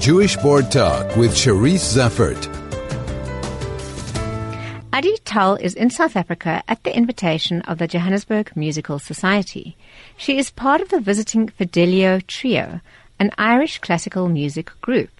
[0.00, 2.48] Jewish Board Talk with Charisse Zeifert.
[4.94, 9.76] Adi Tal is in South Africa at the invitation of the Johannesburg Musical Society.
[10.16, 12.80] She is part of the visiting Fidelio Trio,
[13.18, 15.10] an Irish classical music group.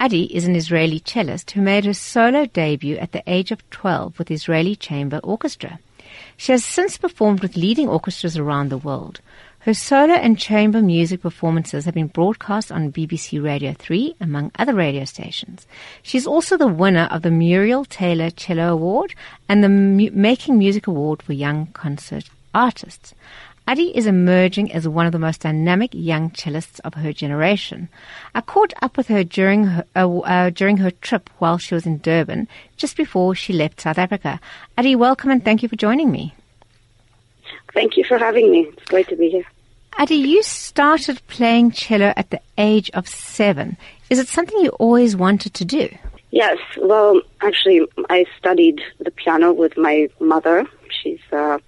[0.00, 4.18] Adi is an Israeli cellist who made her solo debut at the age of 12
[4.18, 5.78] with Israeli Chamber Orchestra.
[6.38, 9.20] She has since performed with leading orchestras around the world.
[9.64, 14.72] Her solo and chamber music performances have been broadcast on BBC Radio 3, among other
[14.72, 15.66] radio stations.
[16.02, 19.14] She's also the winner of the Muriel Taylor Cello Award
[19.50, 23.12] and the Making Music Award for Young Concert Artists.
[23.68, 27.90] Adi is emerging as one of the most dynamic young cellists of her generation.
[28.34, 31.84] I caught up with her during her, uh, uh, during her trip while she was
[31.84, 34.40] in Durban, just before she left South Africa.
[34.78, 36.34] Adi, welcome and thank you for joining me.
[37.72, 38.68] Thank you for having me.
[38.72, 39.44] It's great to be here.
[39.98, 43.76] Adi, you started playing cello at the age of seven.
[44.08, 45.88] Is it something you always wanted to do?
[46.30, 46.58] Yes.
[46.78, 50.64] Well, actually, I studied the piano with my mother.
[50.88, 51.60] She's a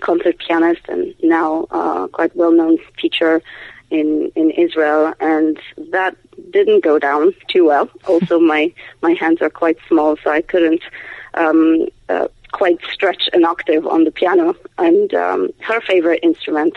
[0.00, 3.42] concert pianist and now uh, quite well-known teacher
[3.90, 5.58] in in Israel, and
[5.92, 6.16] that
[6.50, 7.88] didn't go down too well.
[8.06, 10.82] Also, my my hands are quite small, so I couldn't
[11.34, 14.54] um, uh, quite stretch an octave on the piano.
[14.78, 16.76] And um, her favorite instrument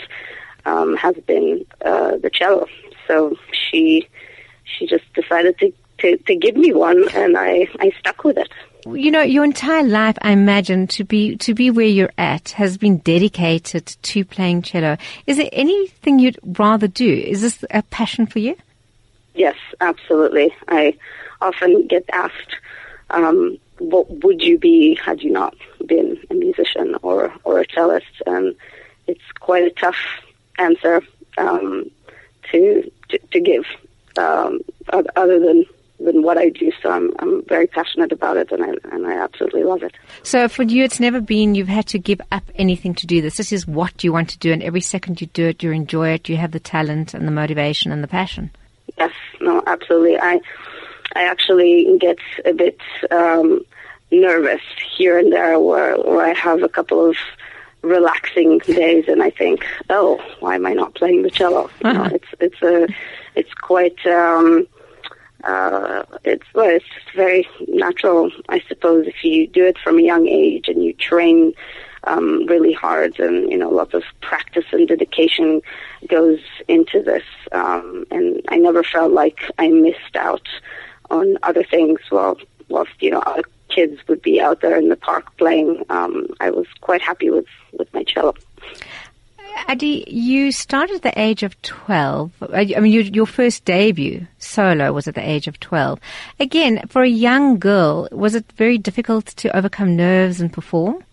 [0.66, 2.68] um, has been uh, the cello,
[3.08, 4.08] so she
[4.66, 8.52] she just decided to, to to give me one, and I I stuck with it
[8.86, 12.78] you know, your entire life, I imagine, to be to be where you're at has
[12.78, 14.98] been dedicated to playing cello.
[15.28, 17.12] Is there anything you'd rather do?
[17.12, 18.56] Is this a passion for you?
[19.36, 20.54] Yes, absolutely.
[20.68, 20.98] I
[21.42, 22.56] often get asked,
[23.10, 28.22] um, "What would you be had you not been a musician or or a cellist?"
[28.26, 28.56] And
[29.08, 29.98] it's quite a tough
[30.60, 31.02] answer
[31.38, 31.90] um,
[32.52, 33.66] to, to, to give,
[34.18, 34.60] um,
[34.92, 35.66] other than
[36.00, 36.72] than what I do.
[36.82, 39.96] So I'm I'm very passionate about it, and I and I absolutely love it.
[40.24, 43.38] So for you, it's never been you've had to give up anything to do this.
[43.38, 46.10] This is what you want to do, and every second you do it, you enjoy
[46.10, 46.30] it.
[46.30, 48.52] You have the talent and the motivation and the passion.
[48.98, 49.12] Yes,
[49.42, 50.18] no, absolutely.
[50.18, 50.40] I
[51.16, 52.80] I actually get a bit
[53.12, 53.62] um,
[54.12, 54.62] nervous
[54.98, 57.16] here and there where where I have a couple of
[57.82, 61.70] relaxing days and I think, oh, why am I not playing the cello?
[61.84, 62.88] You know, it's it's a
[63.36, 64.68] it's quite um
[65.44, 70.28] uh, it's well, it's very natural, I suppose, if you do it from a young
[70.28, 71.54] age and you train
[72.06, 75.62] um, really hard, and you know, lots of practice and dedication
[76.08, 77.24] goes into this.
[77.52, 80.48] Um, and I never felt like I missed out
[81.10, 82.00] on other things.
[82.12, 82.38] Well,
[82.68, 86.52] whilst you know, other kids would be out there in the park playing, um, I
[86.52, 88.34] was quite happy with with my cello.
[89.68, 92.32] Adi, you started at the age of 12.
[92.54, 96.00] I mean, you, your first debut solo was at the age of 12.
[96.40, 101.04] Again, for a young girl, was it very difficult to overcome nerves and perform?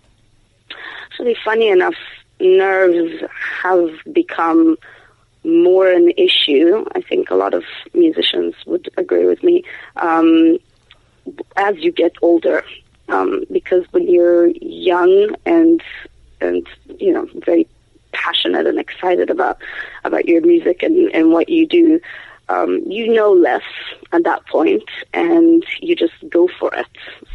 [1.04, 1.94] Actually, funny enough,
[2.40, 3.22] nerves
[3.62, 4.76] have become
[5.44, 6.84] more an issue.
[6.94, 7.64] I think a lot of
[7.94, 9.64] musicians would agree with me.
[9.96, 10.58] Um,
[11.56, 12.64] as you get older,
[13.08, 15.82] um, because when you're young and
[16.40, 16.66] and
[16.98, 17.66] you know very
[18.12, 19.58] passionate and excited about
[20.04, 22.00] about your music and, and what you do,
[22.48, 23.62] um, you know less
[24.12, 26.86] at that point and you just go for it.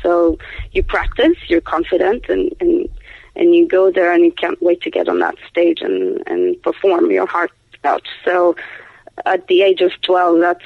[0.01, 0.37] So
[0.71, 2.89] you practice, you're confident and, and
[3.35, 6.61] and you go there and you can't wait to get on that stage and, and
[6.63, 7.51] perform your heart
[7.83, 8.05] out.
[8.25, 8.55] So
[9.25, 10.63] at the age of 12, that's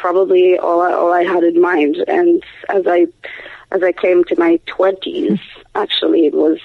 [0.00, 1.96] probably all I, all I had in mind.
[2.08, 3.06] And as I,
[3.72, 5.40] as I came to my 20s,
[5.74, 6.58] actually it was,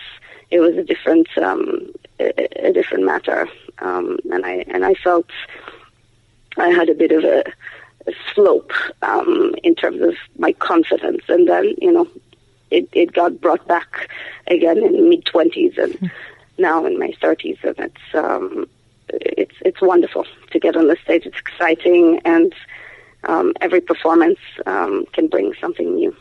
[0.49, 3.47] it was a different, um, a, a different matter.
[3.79, 5.25] Um, and I and I felt
[6.57, 7.43] I had a bit of a,
[8.07, 12.07] a slope um, in terms of my confidence, and then you know
[12.69, 14.09] it it got brought back
[14.47, 16.11] again in mid twenties and mm.
[16.57, 18.67] now in my thirties, and it's um,
[19.09, 21.25] it's it's wonderful to get on the stage.
[21.25, 22.53] It's exciting, and
[23.23, 26.15] um, every performance um, can bring something new.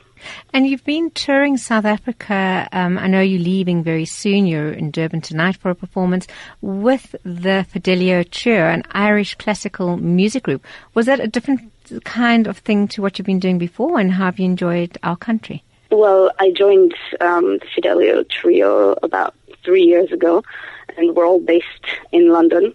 [0.53, 2.69] And you've been touring South Africa.
[2.73, 4.47] Um, I know you're leaving very soon.
[4.47, 6.27] You're in Durban tonight for a performance
[6.61, 10.65] with the Fidelio Trio, an Irish classical music group.
[10.95, 11.73] Was that a different
[12.05, 15.17] kind of thing to what you've been doing before, and how have you enjoyed our
[15.17, 15.65] country?
[15.91, 20.45] Well, I joined um, the Fidelio Trio about three years ago,
[20.97, 22.75] and we're all based in London.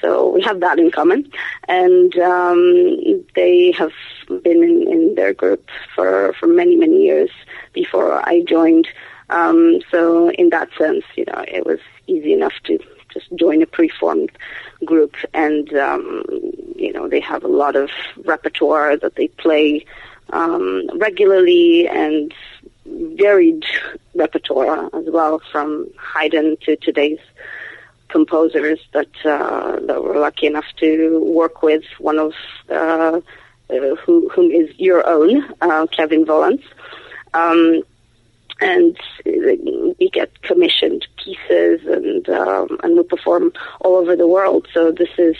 [0.00, 1.30] So we have that in common.
[1.68, 3.92] And um, they have
[4.28, 7.30] been in, in, their group for, for many, many years
[7.72, 8.88] before I joined.
[9.30, 12.78] Um, so in that sense, you know, it was easy enough to
[13.12, 14.30] just join a preformed
[14.84, 16.22] group and um,
[16.76, 17.90] you know, they have a lot of
[18.24, 19.84] repertoire that they play
[20.30, 22.34] um, regularly and
[22.84, 23.64] varied
[24.14, 27.18] repertoire as well, from Haydn to today's
[28.08, 31.84] composers that uh, that we're lucky enough to work with.
[31.98, 32.32] One of
[32.70, 33.20] uh,
[33.68, 36.62] uh, who, whom is your own, uh, Kevin Volans.
[37.34, 37.82] Um,
[38.60, 44.66] and we get commissioned pieces and um, and we perform all over the world.
[44.72, 45.36] So this is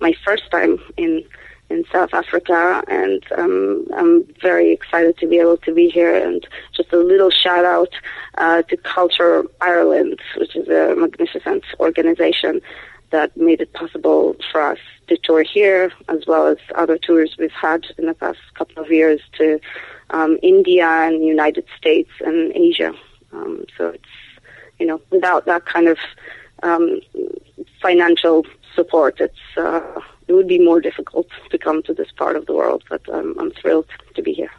[0.00, 1.24] my first time in
[1.72, 6.14] in South Africa, and um, I'm very excited to be able to be here.
[6.14, 6.46] And
[6.76, 7.92] just a little shout out
[8.36, 12.60] uh, to Culture Ireland, which is a magnificent organization
[13.10, 14.78] that made it possible for us
[15.08, 18.90] to tour here, as well as other tours we've had in the past couple of
[18.90, 19.60] years to
[20.10, 22.92] um, India and United States and Asia.
[23.32, 24.14] Um, so it's,
[24.78, 25.98] you know, without that kind of
[26.62, 27.00] um,
[27.80, 32.46] financial support, it's uh, it would be more difficult to come to this part of
[32.46, 32.84] the world.
[32.88, 34.50] But um, I'm thrilled to be here.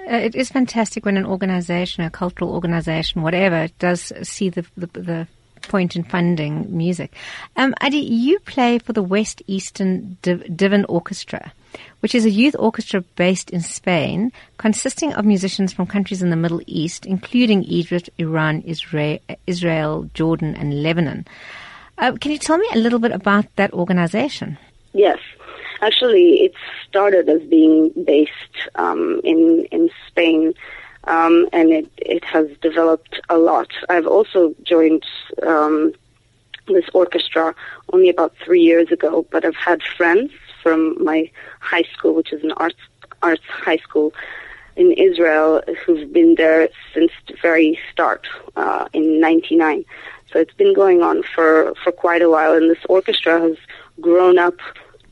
[0.00, 4.86] Uh, it is fantastic when an organization, a cultural organization, whatever, does see the, the,
[4.86, 5.28] the
[5.62, 7.14] point in funding music.
[7.56, 11.52] Um, Adi, you play for the West Eastern Div- Orchestra,
[12.00, 16.36] which is a youth orchestra based in Spain, consisting of musicians from countries in the
[16.36, 21.26] Middle East, including Egypt, Iran, Israel, Israel Jordan, and Lebanon.
[21.98, 24.56] Uh, can you tell me a little bit about that organization?
[24.98, 25.20] Yes.
[25.80, 26.54] Actually, it
[26.88, 30.54] started as being based um, in in Spain
[31.04, 33.70] um, and it, it has developed a lot.
[33.88, 35.04] I've also joined
[35.46, 35.92] um,
[36.66, 37.54] this orchestra
[37.92, 41.30] only about three years ago, but I've had friends from my
[41.60, 42.82] high school, which is an arts
[43.22, 44.12] arts high school
[44.76, 49.84] in Israel, who've been there since the very start uh, in '99.
[50.30, 53.56] So it's been going on for for quite a while, and this orchestra has
[54.00, 54.58] grown up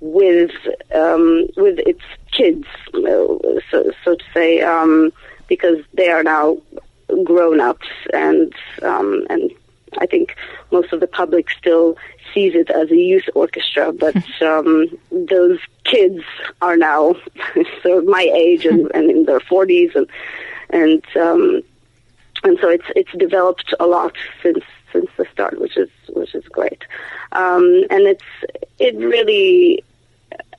[0.01, 0.53] with
[0.95, 2.03] um, with its
[2.33, 3.41] kids, so,
[4.05, 4.61] so to say.
[4.61, 5.13] Um,
[5.49, 6.59] because they are now
[7.25, 8.53] grown ups and
[8.83, 9.51] um, and
[9.99, 10.37] I think
[10.71, 11.97] most of the public still
[12.35, 16.23] sees it as a youth orchestra, but um, those kids
[16.61, 17.15] are now
[17.83, 20.07] sort of my age and, and in their forties and
[20.71, 21.63] and um,
[22.45, 26.45] and so it's it's developed a lot since since the start, which is which is
[26.49, 26.85] great,
[27.33, 28.25] um, and it's
[28.79, 29.83] it really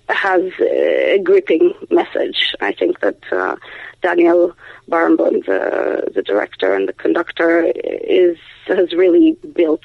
[0.09, 2.55] has a gripping message.
[2.61, 3.55] I think that uh,
[4.01, 4.55] Daniel
[4.89, 8.37] Barenboim, the the director and the conductor, is
[8.67, 9.81] has really built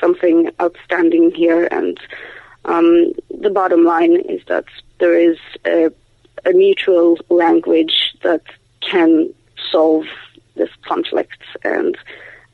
[0.00, 1.68] something outstanding here.
[1.70, 1.98] And
[2.64, 4.64] um, the bottom line is that
[4.98, 5.90] there is a,
[6.44, 8.42] a mutual language that
[8.80, 9.32] can
[9.70, 10.06] solve
[10.54, 11.96] this conflict and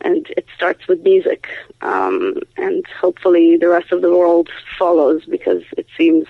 [0.03, 1.49] and it starts with music
[1.81, 6.27] um, and hopefully the rest of the world follows because it seems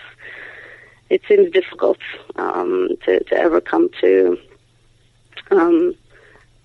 [1.10, 1.98] it seems difficult
[2.36, 4.38] um, to, to ever come to
[5.50, 5.94] um,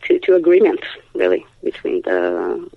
[0.04, 0.82] to, to agreement,
[1.14, 2.70] really, between the,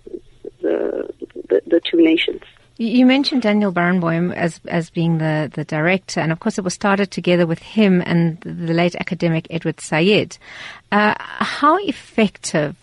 [0.61, 1.09] the,
[1.49, 2.43] the, the two nations.
[2.77, 6.75] You mentioned Daniel Barenboim as as being the, the director, and of course it was
[6.75, 10.37] started together with him and the late academic Edward Said.
[10.91, 12.75] Uh, how effective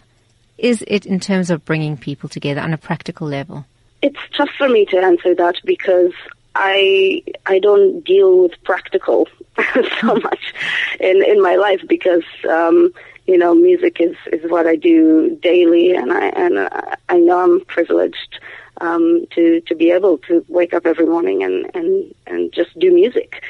[0.58, 3.66] is it in terms of bringing people together on a practical level?
[4.02, 6.14] It's tough for me to answer that because
[6.56, 9.28] I I don't deal with practical
[10.02, 10.54] so much
[11.00, 12.94] in in my life because um,
[13.28, 16.70] you know, music is, is what I do daily, and I and
[17.10, 18.40] I know I'm privileged
[18.82, 22.94] um, to to be able to wake up every morning and and and just do
[22.94, 23.44] music.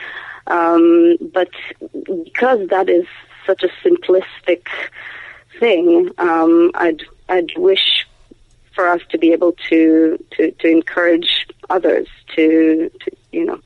[0.48, 1.50] Um, but
[2.24, 3.06] because that is
[3.46, 4.68] such a simplistic
[5.60, 8.06] thing, um, I'd I'd wish
[8.74, 13.60] for us to be able to to, to encourage others to, to you know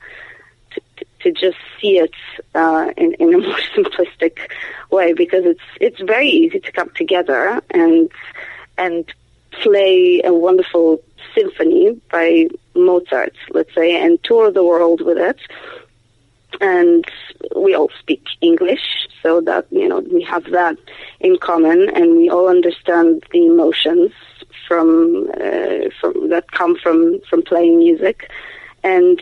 [1.26, 2.12] to just see it
[2.54, 4.38] uh, in, in a more simplistic
[4.90, 8.10] way because it's it's very easy to come together and
[8.78, 9.12] and
[9.50, 11.02] play a wonderful
[11.34, 15.38] symphony by Mozart, let's say, and tour the world with it.
[16.60, 17.04] And
[17.54, 20.76] we all speak English, so that you know we have that
[21.20, 24.12] in common, and we all understand the emotions
[24.66, 28.30] from uh, from that come from from playing music,
[28.82, 29.20] and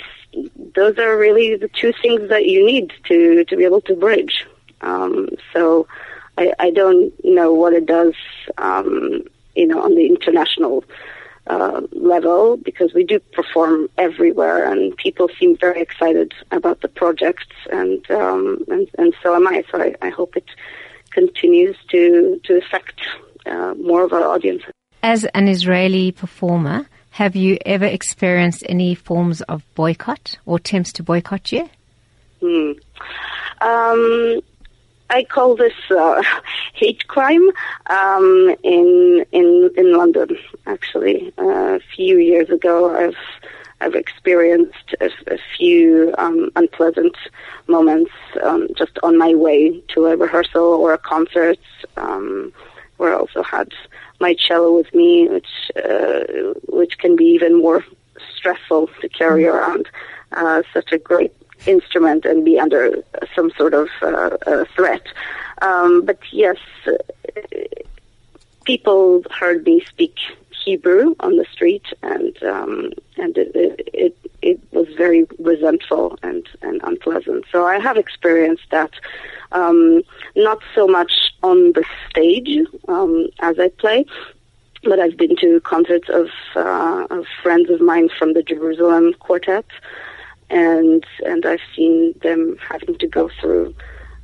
[0.74, 4.46] those are really the two things that you need to to be able to bridge.
[4.80, 5.86] Um, so
[6.38, 8.14] I, I don't know what it does,
[8.58, 9.22] um,
[9.54, 10.84] you know, on the international
[11.46, 17.46] uh, level because we do perform everywhere, and people seem very excited about the projects,
[17.70, 19.64] and um, and, and so am I.
[19.70, 20.48] So I, I hope it
[21.10, 23.00] continues to to affect
[23.46, 24.62] uh, more of our audience.
[25.02, 31.02] As an Israeli performer, have you ever experienced any forms of boycott or attempts to
[31.02, 31.68] boycott you?
[32.40, 32.72] Hmm.
[33.60, 34.40] Um,
[35.11, 36.23] I call this uh,
[36.75, 37.49] hate crime
[37.87, 40.37] um, in in in London.
[40.66, 43.16] Actually, uh, a few years ago, I've
[43.80, 47.16] I've experienced a, a few um, unpleasant
[47.66, 51.58] moments um, just on my way to a rehearsal or a concert,
[51.96, 52.52] um,
[52.96, 53.73] where I also had
[54.20, 57.84] my cello with me, which uh, which can be even more
[58.37, 59.88] stressful to carry around.
[60.32, 61.32] Uh, such a great
[61.66, 63.02] instrument and be under
[63.35, 65.02] some sort of uh, threat.
[65.62, 66.59] Um, but yes,
[68.64, 70.16] people heard me speak
[70.64, 76.80] Hebrew on the street, and um, and it, it it was very resentful and and
[76.85, 77.44] unpleasant.
[77.52, 78.92] So I have experienced that,
[79.52, 80.02] um,
[80.37, 84.06] not so much on the stage um, as I play,
[84.83, 89.66] but I've been to concerts of uh, of friends of mine from the Jerusalem Quartet
[90.50, 93.74] and and I've seen them having to go through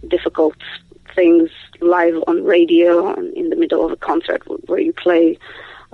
[0.09, 0.57] difficult
[1.15, 1.51] things
[1.81, 5.39] live on radio and in the middle of a concert where you play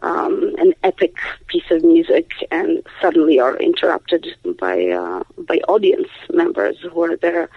[0.02, 1.16] um, an epic
[1.46, 4.26] piece of music and suddenly are interrupted
[4.58, 7.48] by uh, by audience members who are there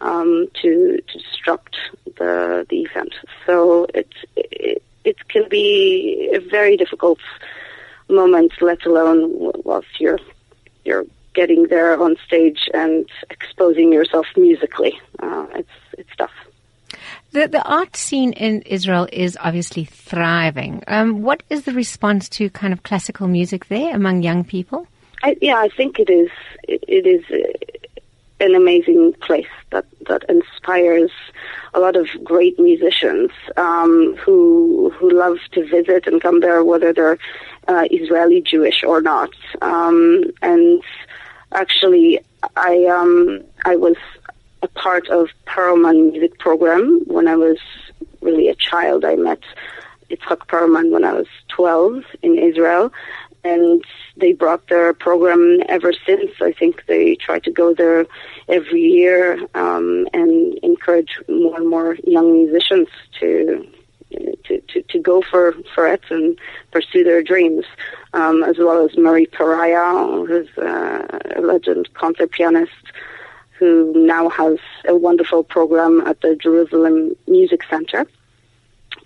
[0.00, 1.76] um, to to disrupt
[2.18, 3.14] the the event.
[3.46, 7.18] So it, it it can be a very difficult
[8.08, 10.20] moment, let alone whilst you're
[10.84, 14.98] you're getting there on stage and exposing yourself musically.
[15.20, 16.30] Uh, it's it's tough.
[17.32, 20.82] The, the art scene in Israel is obviously thriving.
[20.86, 24.86] Um, what is the response to kind of classical music there among young people?
[25.22, 26.30] I, yeah, I think it is.
[26.64, 27.24] It, it is
[28.40, 31.12] an amazing place that that inspires
[31.74, 36.92] a lot of great musicians um, who who love to visit and come there, whether
[36.92, 37.18] they're
[37.68, 39.30] uh, Israeli Jewish or not.
[39.62, 40.82] Um, and
[41.54, 42.20] Actually,
[42.56, 43.96] I um, I was
[44.62, 47.58] a part of Perlman music program when I was
[48.20, 49.04] really a child.
[49.04, 49.40] I met
[50.10, 52.92] Itzhak Perlman when I was 12 in Israel,
[53.44, 53.84] and
[54.16, 56.30] they brought their program ever since.
[56.40, 58.06] I think they try to go there
[58.48, 62.88] every year um, and encourage more and more young musicians
[63.20, 63.66] to
[64.44, 66.38] to, to, go for, for it and
[66.70, 67.64] pursue their dreams,
[68.12, 72.72] um, as well as Murray Perahia, who's uh, a legend concert pianist
[73.58, 78.06] who now has a wonderful program at the Jerusalem Music Center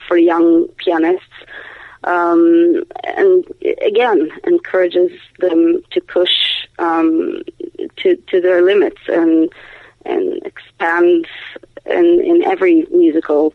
[0.08, 1.26] for young pianists.
[2.04, 3.44] Um, and
[3.82, 5.10] again, encourages
[5.40, 7.42] them to push um,
[7.96, 9.52] to to their limits and
[10.04, 11.26] and expand
[11.84, 13.54] in, in every musical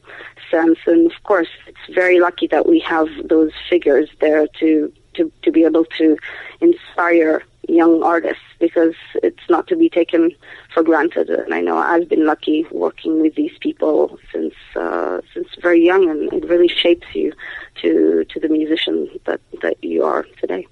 [0.51, 0.77] sense.
[0.86, 5.51] And of course, it's very lucky that we have those figures there to, to, to
[5.51, 6.17] be able to
[6.60, 10.31] inspire young artists because it's not to be taken
[10.74, 11.29] for granted.
[11.29, 16.10] And I know I've been lucky working with these people since uh, since very young,
[16.10, 17.34] and it really shapes you
[17.81, 20.67] to to the musician that that you are today.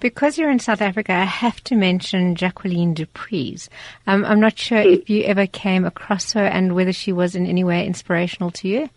[0.00, 3.70] Because you're in South Africa, I have to mention Jacqueline du Pré's.
[4.06, 4.98] Um, I'm not sure mm.
[4.98, 8.68] if you ever came across her and whether she was in any way inspirational to
[8.68, 8.90] you.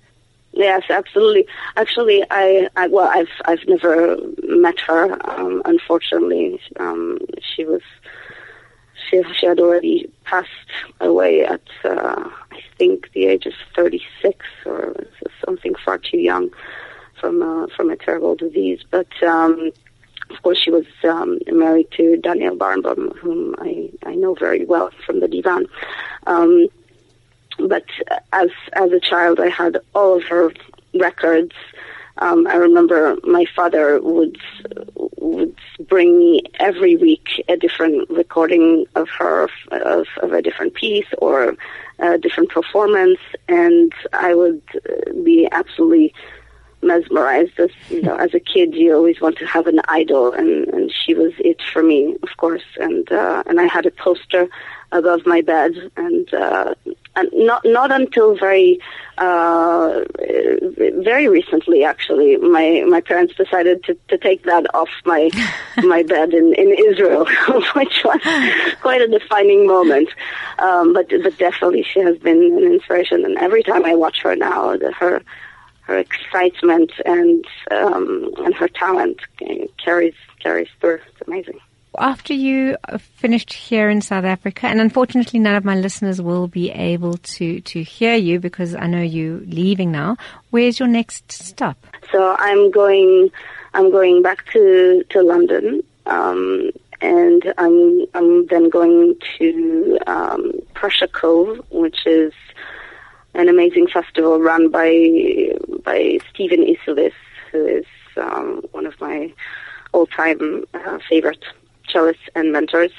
[0.54, 1.48] Yes, absolutely.
[1.76, 5.18] Actually, I, I well, I've I've never met her.
[5.30, 7.82] Um, unfortunately, um, she was
[9.10, 10.50] she she had already passed
[11.02, 14.96] away at uh, I think the age of 36 or
[15.44, 16.52] something far too young
[17.20, 18.82] from uh, from a terrible disease.
[18.92, 19.72] But um,
[20.30, 24.92] of course, she was um, married to Daniel Barenboim, whom I I know very well
[25.04, 25.66] from the divan.
[26.28, 26.68] Um,
[27.68, 27.86] but
[28.32, 30.52] as as a child, I had all of her
[30.94, 31.54] records.
[32.20, 34.38] Um, I remember my father would
[35.18, 35.56] would
[35.88, 41.56] bring me every week a different recording of her of, of a different piece or
[42.00, 44.62] a different performance, and I would
[45.24, 46.14] be absolutely
[46.84, 47.60] mesmerized.
[47.60, 50.92] As you know, as a kid, you always want to have an idol, and and
[50.92, 52.64] she was it for me, of course.
[52.80, 54.48] And uh, and I had a poster
[54.92, 56.76] above my bed, and uh,
[57.16, 58.80] and not not until very
[59.18, 60.04] uh,
[61.04, 65.30] very recently, actually, my my parents decided to, to take that off my
[65.84, 67.26] my bed in in Israel,
[67.76, 70.10] which was quite a defining moment.
[70.60, 74.36] Um, but but definitely, she has been an inspiration, and every time I watch her
[74.36, 75.22] now, the, her
[75.82, 79.20] her excitement and um, and her talent
[79.78, 81.00] carries carries through.
[81.08, 81.60] It's amazing.
[81.98, 86.72] After you finished here in South Africa, and unfortunately none of my listeners will be
[86.72, 90.18] able to, to hear you because I know you're leaving now.
[90.50, 91.78] Where's your next stop?
[92.12, 93.32] So I'm going,
[93.74, 96.72] I'm going back to, to London, um,
[97.02, 102.34] and I'm, I'm then going to um, Prussia Cove, which is
[103.36, 105.50] an amazing festival run by
[105.84, 107.14] by Steven Isserlis,
[107.52, 107.86] who is
[108.18, 109.34] um, one of my
[109.92, 111.44] all-time uh, favorite
[111.94, 112.92] cellists and mentors.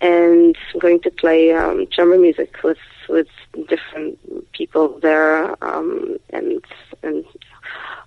[0.00, 3.28] And I'm going to play um, chamber music with with
[3.68, 4.18] different
[4.52, 6.64] people there, um, and
[7.02, 7.24] and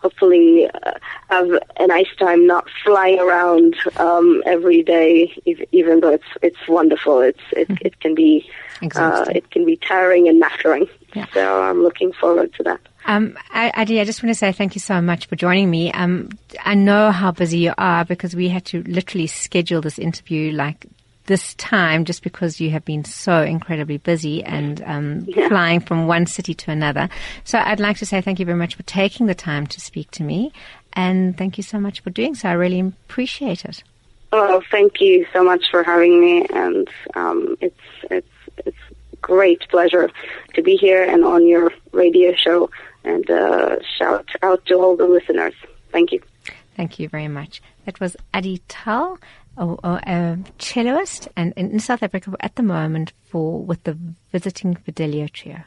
[0.02, 0.92] hopefully uh,
[1.30, 1.50] have
[1.80, 5.34] a nice time not flying around um, every day,
[5.72, 7.22] even though it's it's wonderful.
[7.22, 7.86] It's it, mm-hmm.
[7.86, 8.50] it can be
[8.96, 10.90] uh, it can be tiring and knackering.
[11.14, 11.28] Yeah.
[11.34, 12.82] So I'm looking forward to that.
[13.06, 15.92] Um, Adi, I just want to say thank you so much for joining me.
[15.92, 16.30] Um,
[16.64, 20.86] I know how busy you are because we had to literally schedule this interview like
[21.26, 25.48] this time just because you have been so incredibly busy and um, yeah.
[25.48, 27.10] flying from one city to another.
[27.44, 30.12] So I'd like to say thank you very much for taking the time to speak
[30.12, 30.52] to me,
[30.94, 32.50] and thank you so much for doing so.
[32.50, 33.84] I really appreciate it.
[34.32, 37.80] Well, thank you so much for having me, and um, it's
[38.10, 38.28] it's
[38.66, 38.78] it's
[39.22, 40.10] great pleasure
[40.54, 42.70] to be here and on your radio show.
[43.04, 45.54] And uh, shout out to all the listeners.
[45.92, 46.22] Thank you.
[46.76, 47.62] Thank you very much.
[47.86, 49.20] That was Adi Tal
[49.58, 53.98] a, a celloist and in South Africa at the moment for with the
[54.32, 55.64] visiting Fidelio trio.